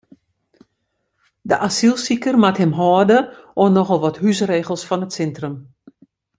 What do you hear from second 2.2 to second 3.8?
moat him hâlde oan